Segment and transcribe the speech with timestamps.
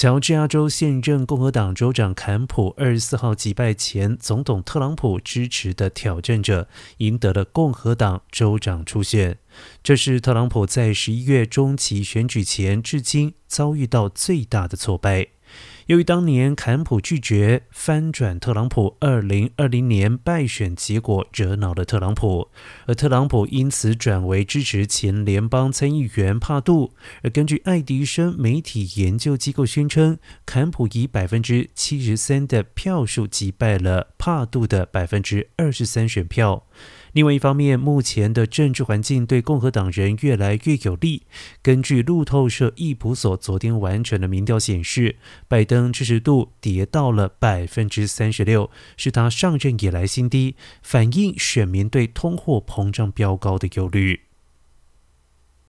[0.00, 6.66] 乔治亚州现任共和党州长坎普二十四号击败前总统特朗普支持的挑战者，
[6.96, 9.36] 赢得了共和党州长出现。
[9.82, 15.26] 这是特朗普在十一月中期选举前至今遭遇到最大的挫败。
[15.90, 22.48] 由于当年坎普拒绝翻转特朗普二零二零年败选结果，惹恼了特朗普，
[22.86, 26.92] 而特朗普因此转为支持前联邦参议员帕杜。
[27.24, 30.16] 而根据爱迪生媒体研究机构宣称，
[30.46, 36.68] 坎普以百分之七十三的票数击败了帕杜的百分之二十三选票。
[37.12, 41.22] 另外一方面，目前的政治环境对共和党人越来越有利。
[41.62, 45.16] 根据路透社易普所昨天完成的民调显示，
[45.48, 54.20] 拜登支持度跌到了百分之三十六，是他上任以来新低，反映选民对通货膨胀飙高的忧虑。